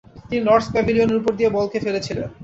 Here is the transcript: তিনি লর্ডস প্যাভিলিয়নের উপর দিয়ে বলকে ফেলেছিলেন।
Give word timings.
তিনি 0.27 0.41
লর্ডস 0.43 0.67
প্যাভিলিয়নের 0.73 1.19
উপর 1.21 1.31
দিয়ে 1.39 1.55
বলকে 1.57 1.77
ফেলেছিলেন। 1.85 2.27